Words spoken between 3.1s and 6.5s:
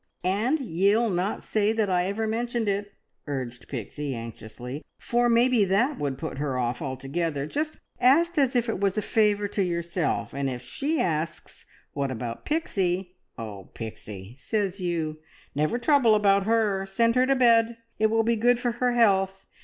urged Pixie anxiously, "for maybe that would put